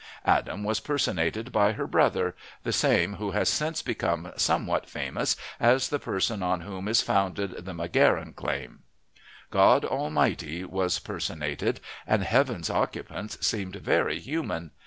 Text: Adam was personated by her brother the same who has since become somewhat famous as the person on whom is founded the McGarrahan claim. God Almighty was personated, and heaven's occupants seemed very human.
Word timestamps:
Adam 0.25 0.63
was 0.63 0.79
personated 0.79 1.51
by 1.51 1.73
her 1.73 1.85
brother 1.85 2.35
the 2.63 2.73
same 2.73 3.13
who 3.17 3.29
has 3.37 3.47
since 3.47 3.83
become 3.83 4.31
somewhat 4.35 4.89
famous 4.89 5.35
as 5.59 5.89
the 5.89 5.99
person 5.99 6.41
on 6.41 6.61
whom 6.61 6.87
is 6.87 7.03
founded 7.03 7.51
the 7.65 7.71
McGarrahan 7.71 8.35
claim. 8.35 8.79
God 9.51 9.85
Almighty 9.85 10.65
was 10.65 10.97
personated, 10.97 11.79
and 12.07 12.23
heaven's 12.23 12.71
occupants 12.71 13.45
seemed 13.45 13.75
very 13.75 14.19
human. 14.19 14.71